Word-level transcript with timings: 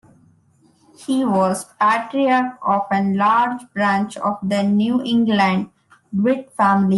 He 0.97 1.23
was 1.23 1.69
patriarch 1.79 2.57
of 2.63 2.87
a 2.91 3.03
large 3.03 3.61
branch 3.71 4.17
of 4.17 4.39
the 4.41 4.63
New 4.63 4.99
England 5.03 5.69
Dwight 6.11 6.51
family. 6.53 6.89